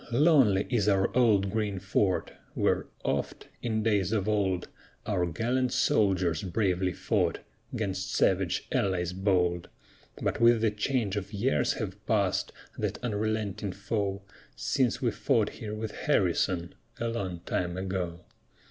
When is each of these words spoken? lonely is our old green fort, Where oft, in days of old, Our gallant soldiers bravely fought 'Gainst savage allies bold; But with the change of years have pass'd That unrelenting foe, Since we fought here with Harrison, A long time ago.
lonely 0.11 0.65
is 0.71 0.89
our 0.89 1.15
old 1.15 1.51
green 1.51 1.77
fort, 1.77 2.31
Where 2.55 2.87
oft, 3.05 3.49
in 3.61 3.83
days 3.83 4.11
of 4.11 4.27
old, 4.27 4.67
Our 5.05 5.27
gallant 5.27 5.71
soldiers 5.73 6.41
bravely 6.41 6.91
fought 6.91 7.37
'Gainst 7.75 8.11
savage 8.11 8.67
allies 8.71 9.13
bold; 9.13 9.69
But 10.19 10.41
with 10.41 10.61
the 10.61 10.71
change 10.71 11.17
of 11.17 11.33
years 11.33 11.73
have 11.73 12.03
pass'd 12.07 12.51
That 12.79 12.97
unrelenting 13.03 13.73
foe, 13.73 14.23
Since 14.55 15.03
we 15.03 15.11
fought 15.11 15.49
here 15.49 15.75
with 15.75 15.91
Harrison, 15.91 16.73
A 16.99 17.07
long 17.07 17.41
time 17.45 17.77
ago. 17.77 18.21